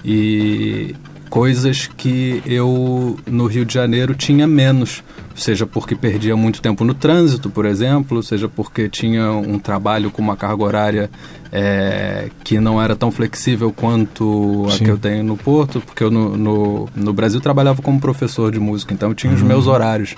[0.04, 0.96] e
[1.30, 5.04] coisas que eu no Rio de Janeiro tinha menos,
[5.36, 10.22] seja porque perdia muito tempo no trânsito, por exemplo, seja porque tinha um trabalho com
[10.22, 11.10] uma carga horária
[11.58, 14.76] é, que não era tão flexível quanto Sim.
[14.76, 18.52] a que eu tenho no Porto, porque eu no, no, no, Brasil trabalhava como professor
[18.52, 19.38] de música, então eu tinha uhum.
[19.38, 20.15] os meus horários.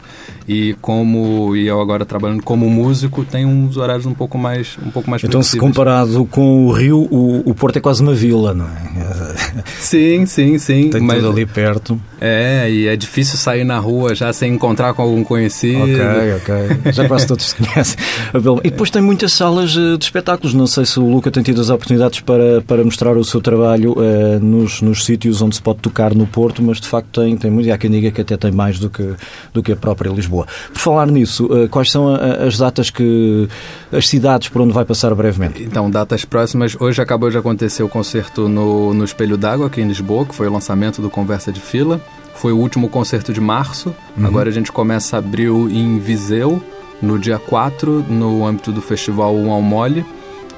[0.48, 4.90] E como e eu agora trabalhando como músico, tenho uns horários um pouco mais um
[4.90, 5.52] pouco mais Então, flexíveis.
[5.52, 9.68] se comparado com o Rio, o, o Porto é quase uma vila, não é?
[9.80, 10.90] Sim, sim, sim.
[10.90, 12.00] Tem mas, tudo ali perto.
[12.20, 15.84] É, e é difícil sair na rua já sem encontrar com algum conhecido.
[15.84, 16.94] Ok, ok.
[16.94, 17.98] Já quase todos se conhecem.
[18.64, 20.54] E depois tem muitas salas de espetáculos.
[20.54, 23.94] Não sei se o Luca tem tido as oportunidades para, para mostrar o seu trabalho
[23.94, 27.52] uh, nos, nos sítios onde se pode tocar no Porto, mas de facto tem, tem
[27.52, 27.68] muito.
[27.68, 29.16] E há quem diga que até tem mais do que,
[29.54, 30.48] do que a própria Lisboa.
[30.72, 33.48] Por falar nisso, uh, quais são a, as datas que.
[33.92, 35.64] as cidades por onde vai passar brevemente?
[35.64, 36.76] Então, datas próximas.
[36.80, 40.48] Hoje acabou de acontecer o concerto no, no Espelho d'Água, aqui em Lisboa, que foi
[40.48, 42.02] o lançamento do Conversa de Fila
[42.36, 43.96] foi o último concerto de março.
[44.24, 46.62] Agora a gente começa abril em Viseu,
[47.02, 50.06] no dia 4, no âmbito do festival Um ao Mole.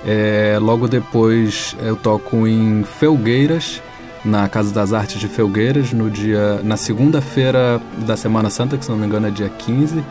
[0.05, 3.81] É, logo depois eu toco em Felgueiras,
[4.23, 8.91] na Casa das Artes de Felgueiras, no dia, na segunda-feira da Semana Santa, que se
[8.91, 10.03] não me engano é dia 15.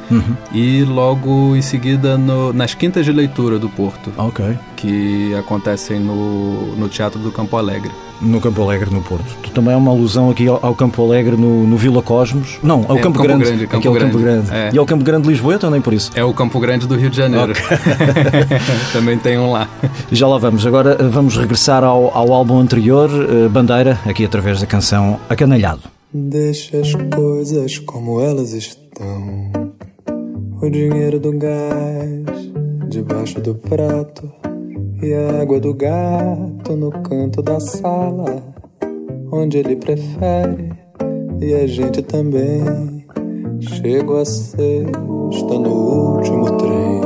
[0.52, 4.56] E logo em seguida no- nas Quintas de Leitura do Porto, Ok.
[4.78, 7.90] Que acontecem no, no Teatro do Campo Alegre.
[8.20, 9.24] No Campo Alegre, no Porto.
[9.42, 12.58] Tu também é uma alusão aqui ao, ao Campo Alegre no, no Vila Cosmos.
[12.62, 13.44] Não, ao É, Campo, Campo Grande.
[13.44, 14.46] Grande, Campo aquele Campo Grande.
[14.48, 14.68] Grande.
[14.68, 14.70] É.
[14.72, 16.12] E ao Campo Grande de Lisboa também por isso.
[16.14, 17.52] É o Campo Grande do Rio de Janeiro.
[18.92, 19.68] Também tem um lá.
[20.12, 20.64] Já lá vamos.
[20.64, 25.82] Agora eh, vamos regressar ao, ao álbum anterior, eh, Bandeira, aqui através da canção Acanalhado.
[26.12, 29.50] Deixa as coisas como elas estão.
[30.60, 32.24] O dinheiro do gás
[32.88, 34.32] debaixo do prato
[35.02, 38.42] e a água do gato no canto da sala,
[39.30, 40.72] onde ele prefere
[41.40, 43.06] e a gente também.
[43.60, 47.00] Chego a sexta no último trem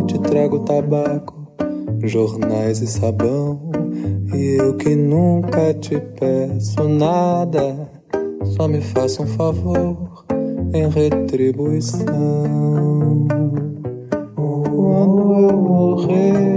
[0.00, 1.34] e te trago tabaco,
[2.04, 3.70] jornais e sabão.
[4.32, 7.90] E eu que nunca te peço nada,
[8.56, 10.24] só me faça um favor
[10.72, 12.06] em retribuição.
[14.34, 16.51] Quando eu morrer,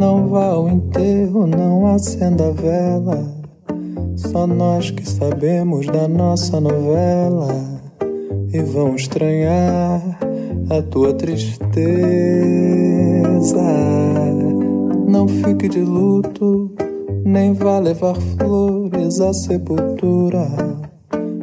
[0.00, 3.22] não vá ao enterro, não acenda a vela.
[4.16, 7.48] Só nós que sabemos da nossa novela
[8.50, 10.00] e vão estranhar
[10.70, 11.68] a tua tristeza.
[15.06, 16.70] Não fique de luto,
[17.22, 20.48] nem vá levar flores à sepultura.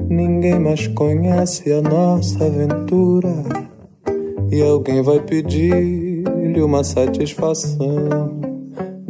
[0.10, 3.36] Ninguém mais conhece a nossa aventura.
[4.50, 8.47] E alguém vai pedir-lhe uma satisfação.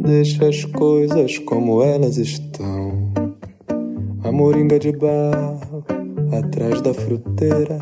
[0.08, 3.12] Deixa as coisas como elas estão.
[4.24, 5.84] A moringa de barro
[6.32, 7.78] atrás da fruteira.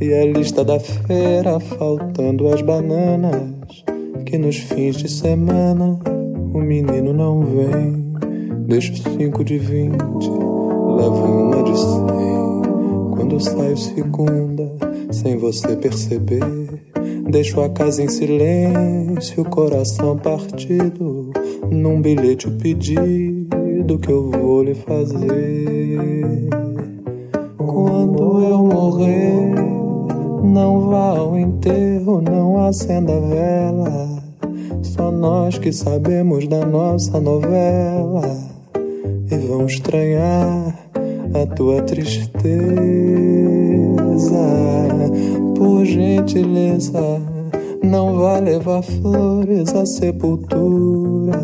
[0.00, 3.84] E a lista da feira faltando as bananas.
[4.24, 6.00] Que nos fins de semana
[6.54, 8.14] o menino não vem.
[8.66, 10.30] Deixo cinco de vinte,
[10.96, 13.10] levo uma de cem.
[13.14, 14.72] Quando saio segunda,
[15.10, 16.91] sem você perceber.
[17.30, 21.30] Deixo a casa em silêncio, coração partido.
[21.70, 26.48] Num bilhete o pedido que eu vou lhe fazer.
[27.56, 29.54] Quando eu morrer,
[30.42, 34.22] não vá ao enterro, não acenda a vela.
[34.82, 38.22] Só nós que sabemos da nossa novela
[39.30, 40.76] e vão estranhar
[41.34, 42.32] a tua tristeza.
[45.62, 47.22] Por gentileza,
[47.84, 51.38] não vá levar flores à sepultura.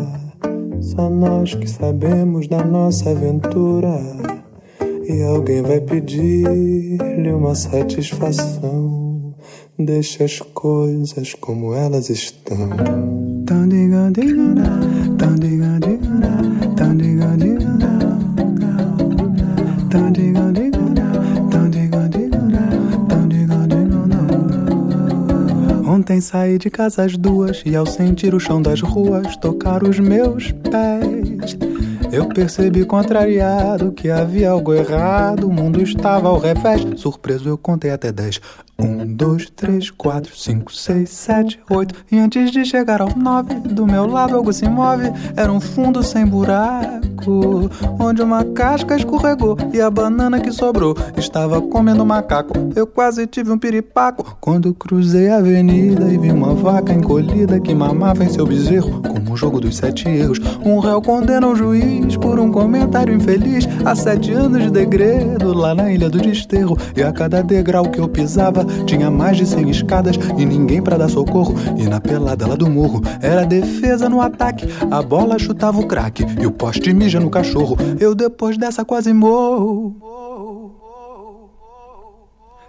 [0.81, 3.97] Só nós que sabemos da nossa aventura.
[5.07, 9.33] E alguém vai pedir-lhe uma satisfação.
[9.79, 12.67] Deixa as coisas como elas estão.
[13.45, 14.11] Tão diga,
[25.99, 29.99] Ontem saí de casa às duas e ao sentir o chão das ruas tocar os
[29.99, 31.57] meus pés.
[32.09, 36.87] Eu percebi contrariado que havia algo errado, o mundo estava ao revés.
[36.95, 38.39] Surpreso eu contei até dez.
[38.79, 41.93] Um, dois, três, quatro, cinco, seis, sete, oito.
[42.09, 45.11] E antes de chegar ao nove, do meu lado algo se move.
[45.35, 51.61] Era um fundo sem buraco, onde uma casca escorregou e a banana que sobrou estava
[51.61, 52.53] comendo macaco.
[52.73, 57.75] Eu quase tive um piripaco quando cruzei a avenida e vi uma vaca encolhida que
[57.75, 60.39] mamava em seu bezerro, como um jogo dos sete erros.
[60.63, 65.75] Um réu condena o juiz por um comentário infeliz a sete anos de degredo lá
[65.75, 66.77] na ilha do desterro.
[66.95, 70.97] E a cada degrau que eu pisava tinha mais de cem escadas e ninguém pra
[70.97, 71.55] dar socorro.
[71.77, 76.25] E na pelada lá do morro era defesa no ataque, a bola chutava o craque
[76.39, 77.77] e o poste mija no cachorro.
[77.99, 80.78] Eu depois dessa quase morro.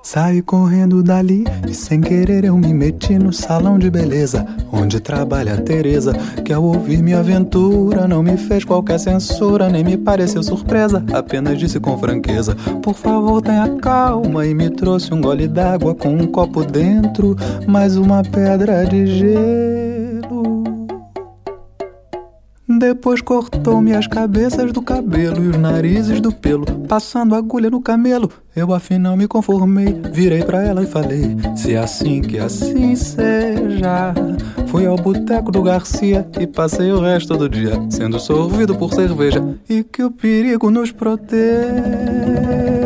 [0.02, 5.54] Saí correndo dali e sem querer eu me meti no salão de beleza onde trabalha
[5.54, 6.12] a Teresa,
[6.44, 11.58] que ao ouvir minha aventura não me fez qualquer censura, nem me pareceu surpresa, apenas
[11.58, 16.26] disse com franqueza: Por favor, tenha calma e me trouxe um gole d'água com um
[16.26, 17.36] copo dentro,
[17.66, 20.59] mais uma pedra de gelo.
[22.78, 28.30] Depois cortou-me as cabeças do cabelo e os narizes do pelo, passando agulha no camelo.
[28.54, 34.14] Eu afinal me conformei, virei pra ela e falei: Se é assim que assim seja.
[34.68, 39.42] Fui ao boteco do Garcia e passei o resto do dia sendo sorvido por cerveja
[39.68, 42.79] e que o perigo nos proteja.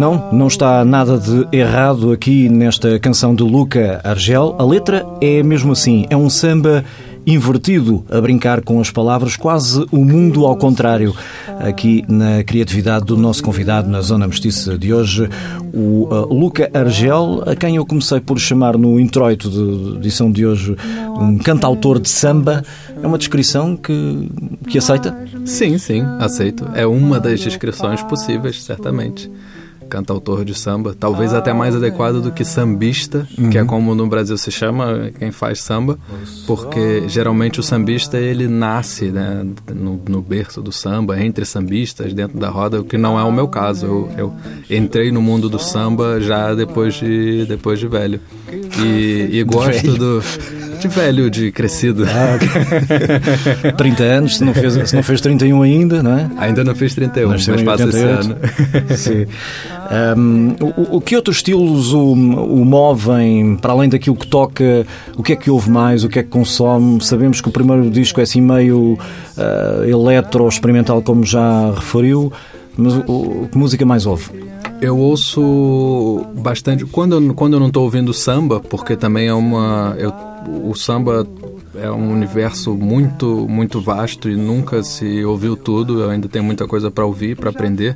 [0.00, 4.56] Não, não está nada de errado aqui nesta canção de Luca Argel.
[4.58, 6.82] A letra é mesmo assim, é um samba
[7.26, 11.14] invertido, a brincar com as palavras, quase o mundo ao contrário.
[11.58, 15.28] Aqui na criatividade do nosso convidado na Zona Mestiça de hoje,
[15.70, 20.46] o uh, Luca Argel, a quem eu comecei por chamar no introito de edição de
[20.46, 20.76] hoje
[21.20, 22.64] um cantautor de samba.
[23.02, 24.30] É uma descrição que,
[24.66, 25.14] que aceita?
[25.44, 26.66] Sim, sim, aceito.
[26.72, 29.30] É uma das descrições possíveis, certamente
[29.90, 33.50] cantautor de samba, talvez até mais adequado do que sambista, uhum.
[33.50, 35.98] que é como no Brasil se chama quem faz samba,
[36.46, 42.38] porque geralmente o sambista ele nasce né, no, no, berço do samba, entre sambistas, dentro
[42.38, 43.86] da roda, o que não é o meu caso.
[43.86, 44.34] Eu, eu
[44.70, 48.20] entrei no mundo do samba já depois de, depois de velho.
[48.78, 50.22] E, e gosto do
[50.80, 52.04] de velho, de crescido.
[52.04, 52.38] Ah,
[53.76, 56.30] 30 anos, se não, fez, se não fez 31 ainda, não é?
[56.38, 58.36] Ainda não fez 31, Nasceu mas passa esse ano.
[58.96, 59.26] Sim.
[59.90, 64.86] Um, o, o, que outros estilos o, o movem, para além daquilo que toca,
[65.16, 67.02] o que é que ouve mais, o que é que consome?
[67.02, 68.96] Sabemos que o primeiro disco é assim meio
[69.36, 72.32] uh, eletro, experimental, como já referiu,
[72.76, 74.30] mas o, que música mais ouve?
[74.80, 76.84] Eu ouço bastante.
[76.86, 79.94] Quando, quando eu não estou ouvindo samba, porque também é uma.
[79.98, 80.14] Eu,
[80.64, 81.26] o samba
[81.74, 86.00] é um universo muito muito vasto e nunca se ouviu tudo.
[86.00, 87.94] Eu ainda tenho muita coisa para ouvir, para aprender.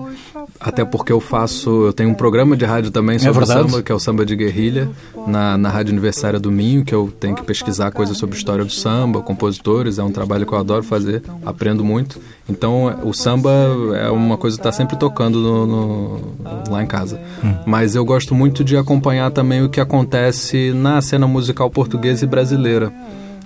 [0.61, 3.93] Até porque eu faço, eu tenho um programa de rádio também sobre é samba, que
[3.93, 4.89] é o Samba de Guerrilha,
[5.27, 8.73] na, na Rádio Aniversária do Minho, que eu tenho que pesquisar coisas sobre história do
[8.73, 12.21] samba, compositores, é um trabalho que eu adoro fazer, aprendo muito.
[12.49, 13.51] Então, o samba
[13.97, 16.35] é uma coisa que está sempre tocando no, no,
[16.71, 17.21] lá em casa.
[17.43, 17.55] Hum.
[17.67, 22.29] Mas eu gosto muito de acompanhar também o que acontece na cena musical portuguesa e
[22.29, 22.93] brasileira.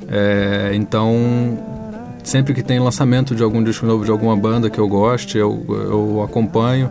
[0.09, 1.59] É, então,
[2.29, 5.65] sempre que tem lançamento de algum disco novo de alguma banda que eu goste, eu,
[5.69, 6.91] eu acompanho.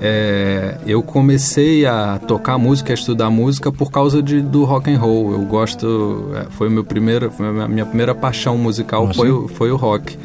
[0.00, 4.98] É, eu comecei a tocar música, a estudar música por causa de, do rock and
[4.98, 5.32] roll.
[5.32, 9.76] Eu gosto, é, foi o meu primeiro, a minha primeira paixão musical foi, foi o
[9.76, 10.16] rock.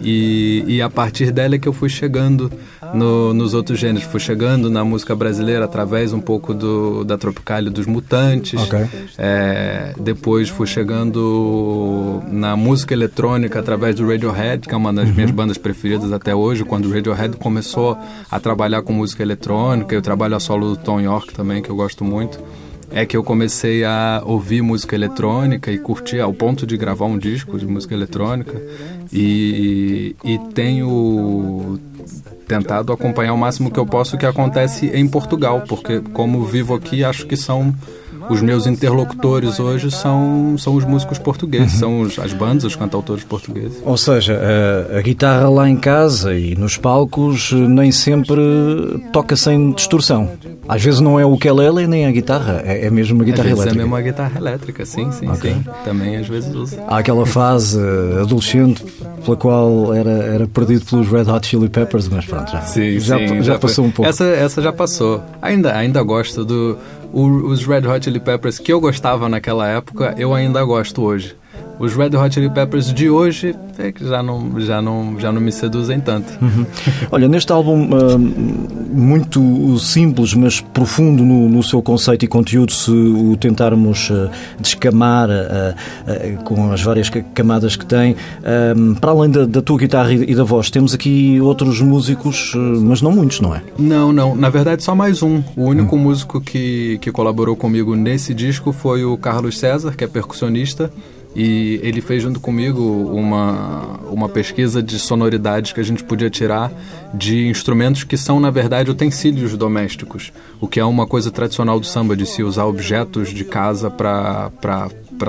[0.00, 2.50] E, e a partir dela é que eu fui chegando
[2.94, 4.08] no, nos outros gêneros.
[4.08, 8.60] Fui chegando na música brasileira através um pouco do, da Tropicália dos Mutantes.
[8.62, 8.86] Okay.
[9.16, 15.14] É, depois fui chegando na música eletrônica através do Radiohead, que é uma das uhum.
[15.14, 16.64] minhas bandas preferidas até hoje.
[16.64, 17.98] Quando o Radiohead começou
[18.30, 21.76] a trabalhar com música eletrônica, eu trabalho a solo do Tom York também, que eu
[21.76, 22.38] gosto muito
[22.90, 27.18] é que eu comecei a ouvir música eletrônica e curtir ao ponto de gravar um
[27.18, 28.60] disco de música eletrônica
[29.12, 31.78] e, e tenho
[32.46, 36.74] tentado acompanhar o máximo que eu posso o que acontece em Portugal, porque como vivo
[36.74, 37.74] aqui, acho que são
[38.30, 41.78] os meus interlocutores hoje são, são os músicos portugueses, uhum.
[41.78, 43.80] são os, as bandas, os cantautores portugueses.
[43.84, 44.38] Ou seja,
[44.92, 48.40] a, a, guitarra lá em casa e nos palcos nem sempre
[49.12, 50.30] toca sem distorção.
[50.68, 53.58] Às vezes não é o ukulele nem a guitarra, é, é mesmo a guitarra às
[53.58, 53.80] vezes elétrica.
[53.80, 55.54] é mesmo a guitarra elétrica, sim, sim, okay.
[55.54, 55.64] sim.
[55.84, 56.82] Também às vezes usa.
[56.86, 57.80] Há aquela fase
[58.20, 58.84] adolescente
[59.24, 63.16] pela qual era, era perdido pelos Red Hot Chili Peppers, mas pronto, já, sim, já,
[63.16, 64.08] sim, já, já passou um pouco.
[64.08, 65.22] Essa, essa já passou.
[65.40, 66.76] Ainda, ainda gosto do
[67.12, 71.34] os Red Hot Chili Peppers que eu gostava naquela época, eu ainda gosto hoje.
[71.78, 75.40] Os Red Hot Chili Peppers de hoje é que já não, já não, já não
[75.40, 76.32] me seduzem tanto.
[76.42, 76.66] Uhum.
[77.12, 82.90] Olha, neste álbum uh, muito simples, mas profundo no, no, seu conceito e conteúdo, se
[82.90, 88.16] o tentarmos uh, descamar uh, com as várias camadas que tem,
[89.00, 92.52] para além da, da, tua guitarra e, da voz, temos aqui outros músicos,
[92.82, 93.62] mas não muitos, não é?
[93.78, 94.34] Não, não.
[94.34, 95.42] Na verdade, só mais um.
[95.56, 96.02] O único uhum.
[96.02, 100.90] músico que, que colaborou comigo nesse disco foi o Carlos César, que é percussionista.
[101.36, 106.72] E ele fez junto comigo uma, uma pesquisa de sonoridades que a gente podia tirar
[107.14, 110.32] de instrumentos que são, na verdade, utensílios domésticos.
[110.60, 114.50] O que é uma coisa tradicional do samba, de se usar objetos de casa para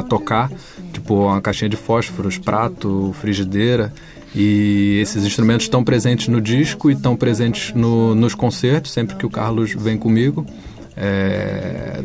[0.08, 0.52] tocar,
[0.93, 3.93] tipo uma caixinha de fósforos, prato, frigideira.
[4.34, 9.26] E esses instrumentos estão presentes no disco e estão presentes no, nos concertos, sempre que
[9.26, 10.45] o Carlos vem comigo.
[10.95, 12.00] É,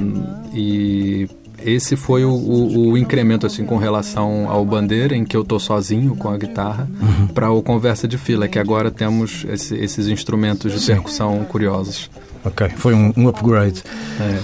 [0.55, 1.29] e
[1.65, 5.59] esse foi o, o, o, incremento assim com relação ao Bandeira, em que eu tô
[5.59, 7.27] sozinho com a guitarra, uhum.
[7.29, 10.93] para o Conversa de Fila, que agora temos esse, esses instrumentos de Sim.
[10.93, 12.11] percussão curiosos.
[12.45, 13.83] Ok, foi um, um upgrade.
[14.21, 14.39] É.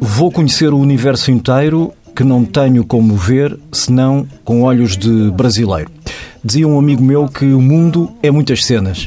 [0.00, 5.90] Vou conhecer o universo inteiro que não tenho como ver, senão com olhos de brasileiro.
[6.42, 9.06] Dizia um amigo meu que o mundo é muitas cenas.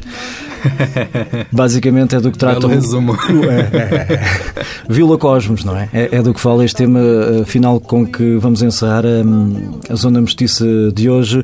[1.51, 2.61] Basicamente é do que trata.
[2.61, 3.17] Belo resumo.
[4.89, 5.89] Vila Cosmos, não é?
[5.93, 6.09] é?
[6.11, 6.21] é?
[6.21, 10.65] do que fala este tema uh, final com que vamos encerrar um, a Zona Mestiça
[10.93, 11.41] de hoje.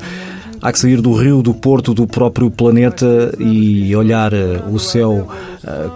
[0.62, 5.28] Há que sair do rio, do porto, do próprio planeta e olhar uh, o céu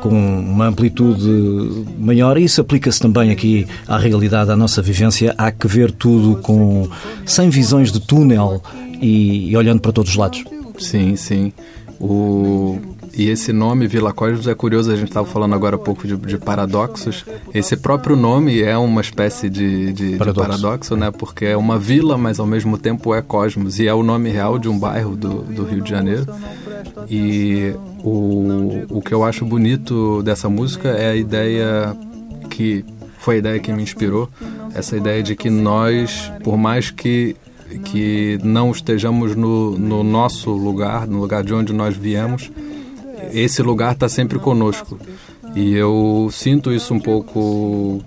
[0.01, 2.37] com uma amplitude maior.
[2.37, 5.33] Isso aplica-se também aqui à realidade, à nossa vivência.
[5.37, 6.87] Há que ver tudo com
[7.25, 8.61] sem visões de túnel
[9.01, 10.43] e, e olhando para todos os lados.
[10.77, 11.51] Sim, sim.
[11.99, 12.79] O,
[13.15, 16.17] e esse nome Vila Cosmos é curioso, a gente estava falando agora há pouco de,
[16.17, 17.23] de, paradoxos.
[17.53, 20.33] Esse próprio nome é uma espécie de, de, paradoxo.
[20.33, 20.95] de, paradoxo.
[20.95, 21.11] né?
[21.11, 23.79] Porque é uma vila, mas ao mesmo tempo é Cosmos.
[23.79, 26.25] E é o nome real de um bairro do, do Rio de Janeiro.
[27.07, 31.95] E o, o que eu acho bonito dessa música é a ideia
[32.49, 32.83] que
[33.19, 34.27] foi a ideia que me inspirou.
[34.73, 37.35] Essa ideia de que nós, por mais que
[37.85, 42.51] que não estejamos no, no nosso lugar, no lugar de onde nós viemos,
[43.31, 44.97] esse lugar está sempre conosco.
[45.55, 48.01] E eu sinto isso um pouco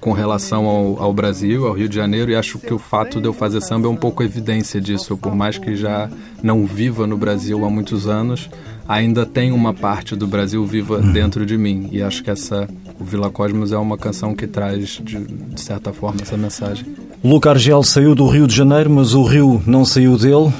[0.00, 3.26] com relação ao, ao, Brasil, ao Rio de Janeiro, e acho que o fato de
[3.28, 5.16] eu fazer samba é um pouco evidência disso.
[5.16, 6.10] Por mais que já
[6.42, 8.50] não viva no Brasil há muitos anos,
[8.88, 11.12] ainda tem uma parte do Brasil viva uhum.
[11.12, 11.88] dentro de mim.
[11.92, 12.68] E acho que essa
[13.02, 16.86] o Vila Cosmos é uma canção que traz, de, de certa forma, essa mensagem.
[17.22, 20.52] Luca Argel saiu do Rio de Janeiro, mas o Rio não saiu dele,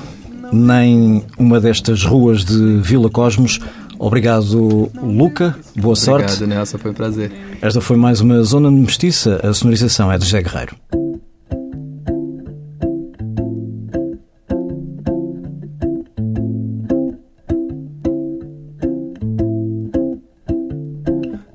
[0.53, 3.61] nem uma destas ruas de Vila Cosmos.
[4.03, 5.57] Obrigado, Luca.
[5.77, 6.25] Boa Obrigado, sorte.
[6.33, 6.79] Obrigado, Nelson.
[6.79, 7.33] Foi um prazer.
[7.63, 9.41] Esta foi mais uma Zona de Mestiça.
[9.45, 10.77] A sonorização é de José Guerreiro.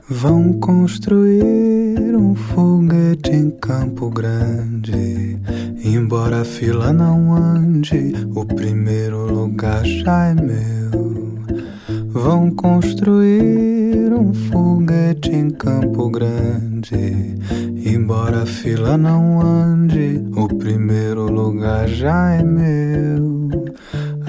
[0.09, 5.37] Vão construir um foguete em Campo Grande.
[5.83, 10.76] Embora a fila não ande, o primeiro lugar já é meu.
[12.17, 17.35] Vão construir um foguete em Campo Grande.
[17.85, 23.56] Embora a fila não ande, o primeiro lugar já é meu.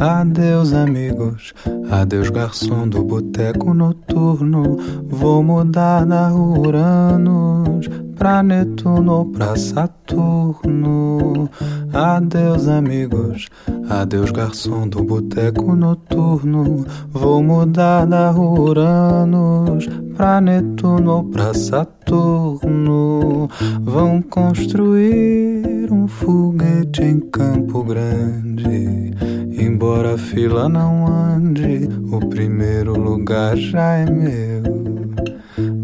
[0.01, 1.53] Adeus, amigos.
[1.91, 4.77] Adeus, garçom do boteco noturno.
[5.09, 11.51] Vou mudar da Uranus pra Netuno, pra Saturno.
[11.93, 13.49] Adeus, amigos.
[13.91, 16.87] Adeus, garçom do boteco noturno.
[17.11, 23.49] Vou mudar da Uranus pra Netuno, pra Saturno.
[23.83, 29.13] Vão construir um foguete em Campo Grande.
[29.79, 34.61] Embora a fila não ande, o primeiro lugar já é meu.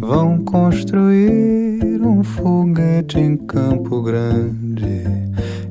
[0.00, 5.04] Vão construir um foguete em Campo Grande.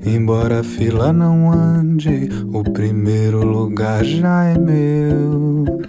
[0.05, 5.82] Embora a fila não ande, o primeiro lugar já é meu.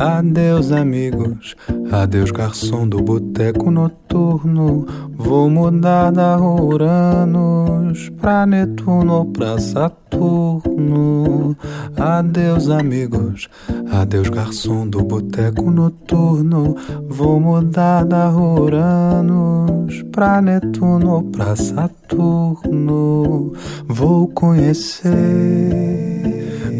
[0.00, 1.54] Adeus, amigos.
[1.92, 4.86] Adeus, garçom do boteco noturno.
[5.14, 11.54] Vou mudar da Uranus pra Netuno, pra Saturno.
[11.98, 13.50] Adeus, amigos.
[13.92, 16.74] Adeus, garçom do boteco noturno.
[17.06, 23.52] Vou mudar da Uranus pra Netuno, pra Saturno.
[23.86, 25.10] Vou conhecer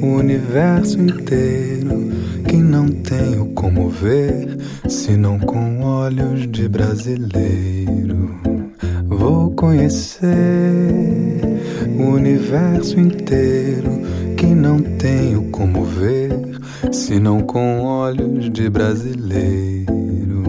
[0.02, 1.79] o universo inteiro
[2.50, 8.40] que não tenho como ver, senão com olhos de brasileiro.
[9.06, 10.28] Vou conhecer
[11.96, 14.00] o universo inteiro
[14.36, 16.32] que não tenho como ver,
[16.90, 20.42] senão com olhos de brasileiro.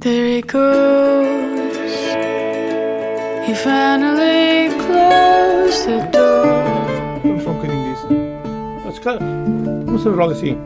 [0.00, 1.76] There he goes.
[3.46, 6.48] He finally closed the door.
[8.98, 8.98] Vamos só um bocadinho disso.
[8.98, 9.18] Mas, cara,
[9.86, 10.58] vamos fazer logo assim.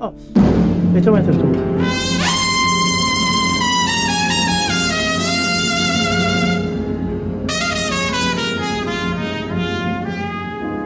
[0.00, 0.12] Oh,
[0.94, 1.46] então entras tu.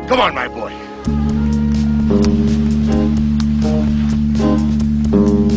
[0.08, 0.72] Come on, my boy.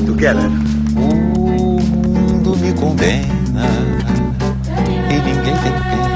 [0.08, 0.50] Together.
[0.96, 3.68] O mundo me condena
[5.10, 6.09] e ninguém tem pena.